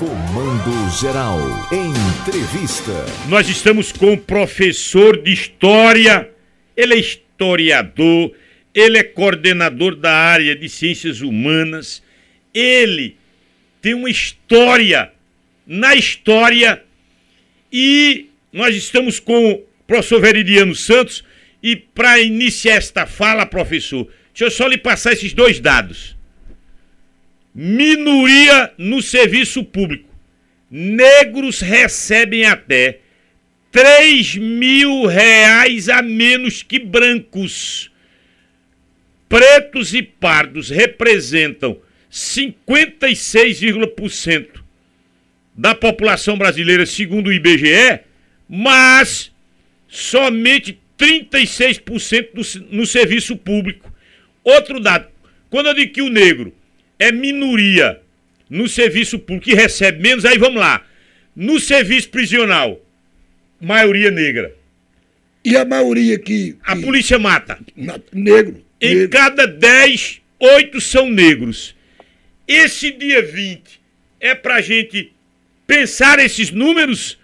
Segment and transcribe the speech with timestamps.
[0.00, 1.38] Comando Geral.
[1.70, 3.04] Entrevista.
[3.28, 6.30] Nós estamos com o professor de História.
[6.74, 8.32] Ele é historiador,
[8.74, 12.02] ele é coordenador da área de Ciências Humanas.
[12.54, 13.18] Ele
[13.82, 15.12] tem uma história
[15.66, 16.82] na história
[17.70, 21.22] e nós estamos com o professor Veridiano Santos.
[21.62, 26.18] E para iniciar esta fala, professor, deixa eu só lhe passar esses dois dados.
[27.54, 30.08] Minoria no serviço público.
[30.70, 33.00] Negros recebem até
[33.72, 37.90] 3 mil reais a menos que brancos.
[39.28, 44.60] Pretos e pardos representam 56,%
[45.54, 48.00] da população brasileira, segundo o IBGE,
[48.48, 49.30] mas
[49.88, 53.92] somente 36% no serviço público.
[54.42, 55.06] Outro dado,
[55.48, 56.52] quando eu digo que o negro
[57.00, 57.98] é minoria
[58.48, 60.82] no serviço público e recebe menos, aí vamos lá.
[61.34, 62.78] No serviço prisional,
[63.58, 64.54] maioria negra.
[65.42, 66.58] E a maioria que.
[66.62, 67.58] A polícia mata.
[68.12, 68.62] Negro.
[68.78, 69.08] Em negro.
[69.08, 71.74] cada 10, 8 são negros.
[72.46, 73.80] Esse dia 20
[74.20, 75.12] é pra gente
[75.66, 77.18] pensar esses números?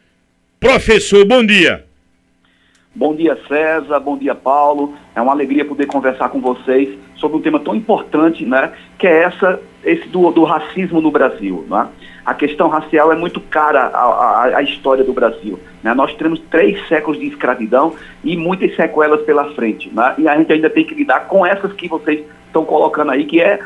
[0.58, 1.84] Professor, bom dia.
[2.94, 4.00] Bom dia, César.
[4.00, 4.96] Bom dia, Paulo.
[5.14, 8.72] É uma alegria poder conversar com vocês sobre um tema tão importante, né?
[8.98, 11.88] Que é essa, esse do, do racismo no Brasil, né?
[12.26, 15.60] A questão racial é muito cara à, à, história do Brasil.
[15.80, 15.94] Né?
[15.94, 17.94] Nós temos três séculos de escravidão
[18.24, 19.88] e muitas sequelas pela frente.
[19.94, 20.14] Né?
[20.18, 23.40] E a gente ainda tem que lidar com essas que vocês estão colocando aí, que,
[23.40, 23.60] é,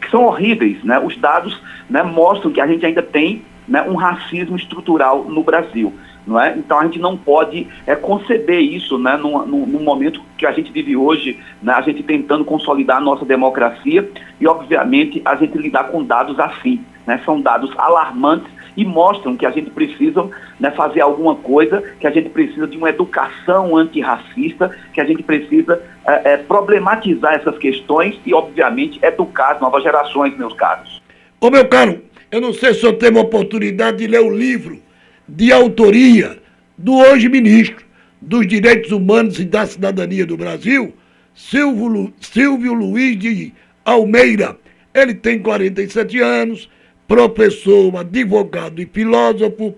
[0.00, 0.82] que são horríveis.
[0.82, 0.98] Né?
[0.98, 5.92] Os dados né, mostram que a gente ainda tem né, um racismo estrutural no Brasil.
[6.26, 6.54] Não é?
[6.56, 10.96] Então a gente não pode é, conceber isso né, num, momento que a gente vive
[10.96, 14.10] hoje, né, a gente tentando consolidar a nossa democracia
[14.40, 16.80] e, obviamente, a gente lidar com dados assim.
[17.06, 22.06] Né, são dados alarmantes e mostram que a gente precisa né, fazer alguma coisa, que
[22.06, 27.56] a gente precisa de uma educação antirracista, que a gente precisa é, é, problematizar essas
[27.58, 31.00] questões e, obviamente, educar as novas gerações, meus caros.
[31.40, 32.02] Ô, meu caro,
[32.32, 34.85] eu não sei se eu tenho a oportunidade de ler o livro
[35.28, 36.38] de autoria
[36.78, 37.84] do hoje ministro
[38.20, 40.94] dos Direitos Humanos e da Cidadania do Brasil,
[41.34, 43.52] Silvio, Lu, Silvio Luiz de
[43.84, 44.56] Almeida.
[44.94, 46.68] Ele tem 47 anos,
[47.06, 49.74] professor, advogado e filósofo,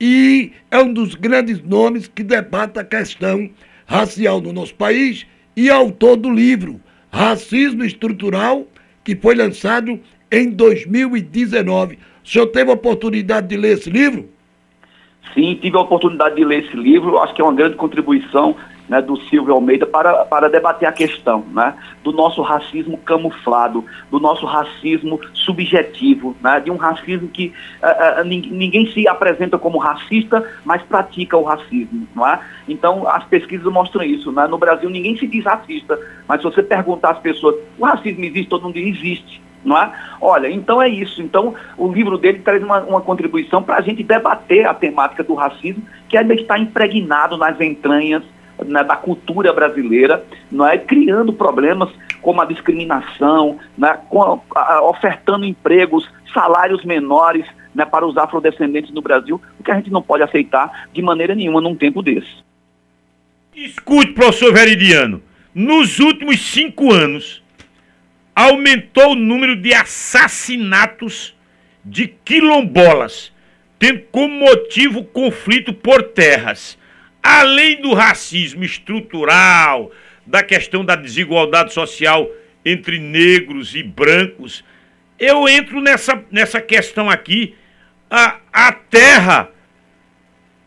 [0.00, 3.48] e é um dos grandes nomes que debata a questão
[3.86, 5.26] racial no nosso país
[5.56, 6.80] e autor do livro
[7.10, 8.66] Racismo Estrutural,
[9.04, 9.98] que foi lançado
[10.30, 11.98] em 2019.
[12.24, 14.28] O senhor teve a oportunidade de ler esse livro?
[15.34, 18.56] Sim, tive a oportunidade de ler esse livro, acho que é uma grande contribuição
[18.88, 24.20] né, do Silvio Almeida para, para debater a questão né, do nosso racismo camuflado, do
[24.20, 30.44] nosso racismo subjetivo, né, de um racismo que uh, uh, ninguém se apresenta como racista,
[30.64, 32.06] mas pratica o racismo.
[32.26, 32.40] É?
[32.68, 34.30] Então, as pesquisas mostram isso.
[34.32, 34.46] Né?
[34.46, 38.48] No Brasil, ninguém se diz racista, mas se você perguntar às pessoas, o racismo existe?
[38.48, 39.92] Todo mundo diz existe não é?
[40.20, 41.20] Olha, então é isso.
[41.20, 45.34] Então, o livro dele traz uma, uma contribuição para a gente debater a temática do
[45.34, 48.22] racismo, que ainda está impregnado nas entranhas
[48.64, 50.78] né, da cultura brasileira, não é?
[50.78, 51.90] criando problemas
[52.22, 57.44] como a discriminação, né, com, a, ofertando empregos, salários menores
[57.74, 61.34] né, para os afrodescendentes no Brasil, o que a gente não pode aceitar de maneira
[61.34, 62.44] nenhuma num tempo desse.
[63.54, 65.22] Escute, professor Veridiano,
[65.54, 67.42] nos últimos cinco anos,
[68.36, 71.34] aumentou o número de assassinatos
[71.82, 73.32] de quilombolas,
[73.78, 76.78] tendo como motivo o conflito por terras.
[77.22, 79.90] Além do racismo estrutural,
[80.26, 82.28] da questão da desigualdade social
[82.62, 84.62] entre negros e brancos,
[85.18, 87.54] eu entro nessa, nessa questão aqui,
[88.10, 89.50] a, a terra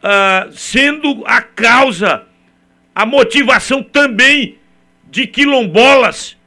[0.02, 2.26] a, sendo a causa,
[2.96, 4.58] a motivação também
[5.12, 6.39] de quilombolas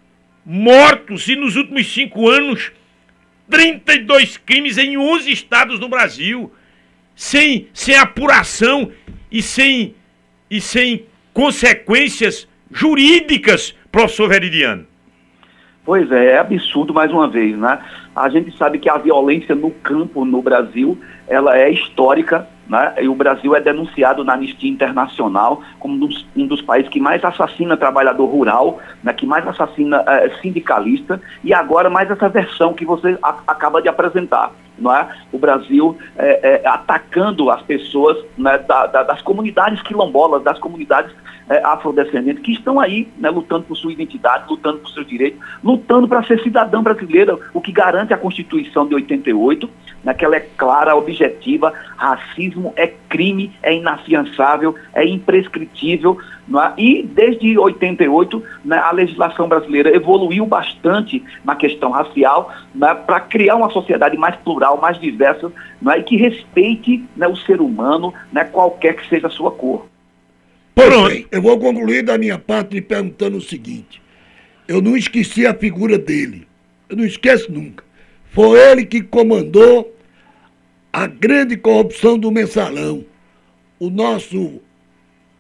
[0.45, 2.73] mortos e nos últimos cinco anos
[3.51, 6.51] 32 crimes em 11 estados no Brasil,
[7.15, 8.91] sem, sem apuração
[9.31, 9.95] e sem,
[10.51, 14.87] e sem consequências jurídicas, professor Veridiano.
[15.85, 17.79] Pois é, é absurdo mais uma vez, né?
[18.15, 22.95] A gente sabe que a violência no campo no Brasil, ela é histórica, né?
[23.03, 26.99] E o Brasil é denunciado na Anistia Internacional como um dos, um dos países que
[26.99, 29.13] mais assassina trabalhador rural, né?
[29.13, 33.91] que mais assassina é, sindicalista, e agora mais essa versão que você a, acaba de
[33.91, 34.53] apresentar.
[34.79, 35.07] Não é?
[35.31, 41.13] O Brasil é, é, atacando as pessoas né, da, da, das comunidades quilombolas, das comunidades
[41.65, 46.23] afrodescendentes que estão aí né, lutando por sua identidade, lutando por seus direitos, lutando para
[46.23, 49.69] ser cidadão brasileiro, o que garante a Constituição de 88,
[50.05, 51.73] né, que ela é clara, objetiva.
[51.97, 56.19] Racismo é crime, é inafiançável, é imprescritível.
[56.51, 56.81] É?
[56.81, 63.57] E desde 88, né, a legislação brasileira evoluiu bastante na questão racial né, para criar
[63.57, 68.45] uma sociedade mais plural, mais diversa né, e que respeite né, o ser humano, né,
[68.45, 69.87] qualquer que seja a sua cor.
[70.75, 74.03] Pois eu vou concluir da minha parte lhe perguntando o seguinte.
[74.67, 76.47] Eu não esqueci a figura dele.
[76.89, 77.85] Eu não esqueço nunca.
[78.33, 79.95] Foi ele que comandou
[80.91, 83.05] a grande corrupção do mensalão.
[83.79, 84.59] O nosso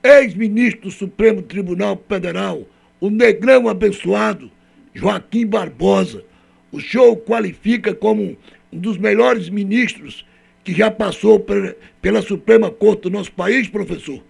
[0.02, 2.62] ex-ministro do Supremo Tribunal Federal,
[3.00, 4.50] o negrão abençoado,
[4.92, 6.22] Joaquim Barbosa.
[6.70, 8.36] O senhor qualifica como
[8.70, 10.26] um dos melhores ministros
[10.62, 11.44] que já passou
[12.02, 14.20] pela Suprema Corte do nosso país, professor?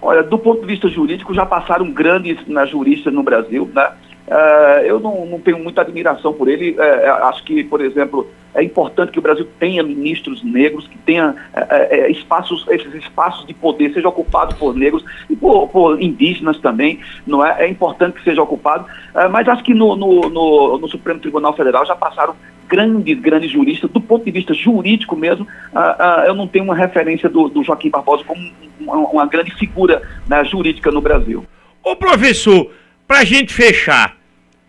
[0.00, 3.92] Olha, do ponto de vista jurídico, já passaram grandes né, juristas no Brasil, né?
[4.28, 6.72] Uh, eu não, não, tenho muita admiração por ele.
[6.72, 11.34] Uh, acho que, por exemplo, é importante que o Brasil tenha ministros negros, que tenha
[11.54, 17.00] uh, espaços, esses espaços de poder seja ocupado por negros e por, por, indígenas também.
[17.26, 17.64] Não é?
[17.64, 18.86] é importante que seja ocupado.
[19.30, 22.36] mas acho que no, no, no, no Supremo Tribunal Federal já passaram
[22.68, 26.76] grandes, grandes juristas, do ponto de vista jurídico mesmo, uh, uh, eu não tenho uma
[26.76, 31.44] referência do, do Joaquim Barbosa como uma, uma grande figura né, jurídica no Brasil.
[31.82, 32.70] Ô professor,
[33.06, 34.17] para gente fechar,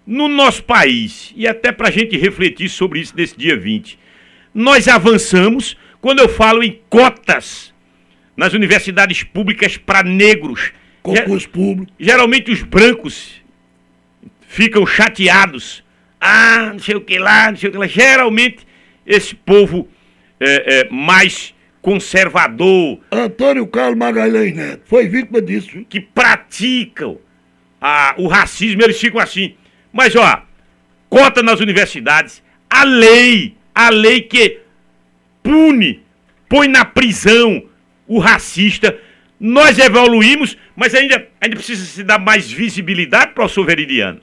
[0.09, 4.00] no nosso país, e até para a gente refletir sobre isso nesse dia 20,
[4.51, 7.71] nós avançamos quando eu falo em cotas
[8.35, 10.71] nas universidades públicas para negros.
[11.03, 11.91] Concurso público.
[12.00, 13.33] Geralmente os brancos
[14.47, 15.83] ficam chateados
[16.19, 17.88] ah, não sei o que lá, não sei o que lá.
[17.88, 18.67] Geralmente,
[19.06, 19.88] esse povo
[20.39, 23.00] é, é, mais conservador.
[23.11, 25.85] Antônio Carlos Magalhães Neto foi vítima disso.
[25.88, 27.19] Que praticam
[27.79, 29.56] a, o racismo, eles ficam assim.
[29.91, 30.41] Mas, ó,
[31.09, 34.59] cota nas universidades, a lei, a lei que
[35.41, 36.01] pune,
[36.47, 37.63] põe na prisão
[38.07, 38.97] o racista.
[39.39, 44.19] Nós evoluímos, mas ainda, ainda precisa se dar mais visibilidade, professor Veridiano.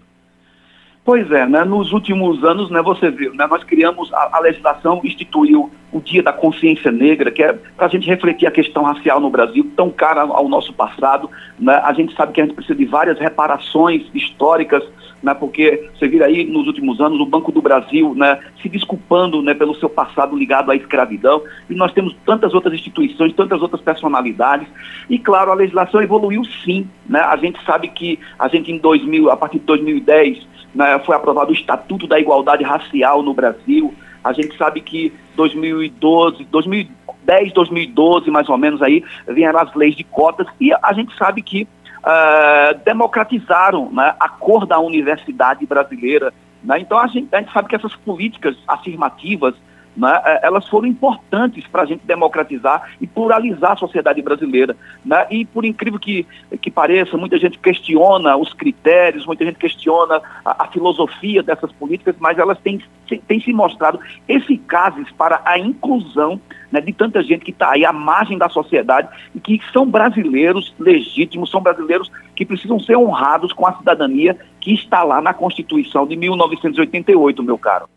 [1.07, 1.63] Pois é, né?
[1.63, 6.21] nos últimos anos, né, você viu, né, nós criamos, a, a legislação instituiu o Dia
[6.21, 9.89] da Consciência Negra, que é para a gente refletir a questão racial no Brasil, tão
[9.89, 11.31] cara ao nosso passado.
[11.61, 11.81] Né?
[11.85, 14.83] A gente sabe que a gente precisa de várias reparações históricas,
[15.23, 15.35] né?
[15.35, 19.55] porque você vira aí nos últimos anos o Banco do Brasil né, se desculpando né,
[19.55, 24.69] pelo seu passado ligado à escravidão, e nós temos tantas outras instituições, tantas outras personalidades,
[25.09, 26.89] e claro, a legislação evoluiu sim.
[27.09, 27.21] Né?
[27.21, 31.51] A gente sabe que a gente em 2000, a partir de 2010, né, foi aprovado
[31.51, 33.95] o Estatuto da Igualdade Racial no Brasil.
[34.23, 40.05] A gente sabe que 2012, 2010, 2012, mais ou menos aí, vieram as leis de
[40.05, 41.67] cotas e a gente sabe que
[42.07, 46.33] uh, democratizaram né, a cor da universidade brasileira.
[46.63, 46.81] Né?
[46.81, 49.55] Então a gente, a gente sabe que essas políticas afirmativas
[49.97, 54.77] né, é, elas foram importantes para a gente democratizar e pluralizar a sociedade brasileira.
[55.05, 55.27] Né?
[55.31, 56.27] E por incrível que,
[56.61, 62.15] que pareça, muita gente questiona os critérios, muita gente questiona a, a filosofia dessas políticas,
[62.19, 62.81] mas elas têm,
[63.27, 63.99] têm se mostrado
[64.29, 66.41] eficazes para a inclusão
[66.71, 70.75] né, de tanta gente que está aí à margem da sociedade e que são brasileiros
[70.79, 76.07] legítimos, são brasileiros que precisam ser honrados com a cidadania que está lá na Constituição
[76.07, 77.89] de 1988, meu caro.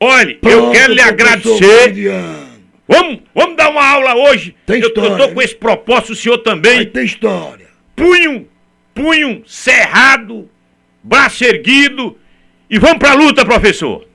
[0.00, 1.94] Olha, Pronto, eu quero lhe agradecer.
[2.86, 4.54] Vamos, vamos dar uma aula hoje.
[4.64, 5.10] Tem eu, história.
[5.10, 6.86] Eu tô com esse propósito, o senhor também.
[6.86, 7.66] tem história.
[7.94, 8.48] Punho,
[8.94, 10.48] punho cerrado,
[11.02, 12.16] braço erguido.
[12.70, 14.06] E vamos pra luta, professor.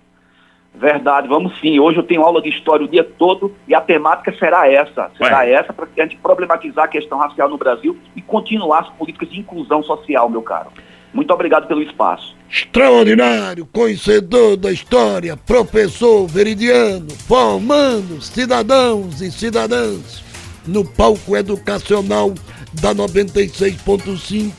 [0.75, 1.80] Verdade, vamos sim.
[1.80, 5.12] Hoje eu tenho aula de história o dia todo e a temática será essa.
[5.18, 5.52] Será Ué.
[5.52, 9.40] essa para a gente problematizar a questão racial no Brasil e continuar as políticas de
[9.40, 10.72] inclusão social, meu caro.
[11.13, 12.36] Muito obrigado pelo espaço.
[12.50, 20.24] Extraordinário, conhecedor da história, professor veridiano, formando cidadãos e cidadãs
[20.65, 22.34] no palco educacional
[22.82, 24.53] da 96.5